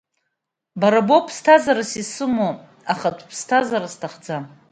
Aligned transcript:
Бара 0.79 1.01
боуп 1.07 1.25
ԥсҭазаарас 1.27 1.91
исымоу, 2.01 2.53
ахатә 2.91 3.23
ԥсҭазаара 3.29 3.87
сҭахӡам. 3.93 4.43